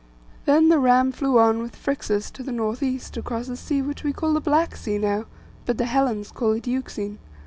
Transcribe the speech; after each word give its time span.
Then 0.45 0.69
the 0.69 0.79
ram 0.79 1.11
flew 1.11 1.37
on 1.37 1.59
with 1.59 1.75
Phrixus 1.75 2.31
to 2.31 2.41
the 2.41 2.51
north 2.51 2.81
east 2.81 3.17
across 3.17 3.45
the 3.45 3.55
sea 3.55 3.83
which 3.83 4.03
we 4.03 4.11
call 4.13 4.33
the 4.33 4.41
Black 4.41 4.75
Sea 4.75 4.97
now; 4.97 5.25
but 5.67 5.77
the 5.77 5.85
Hellens 5.85 6.31
call 6.31 6.53
it 6.53 6.65
Euxine. 6.65 7.19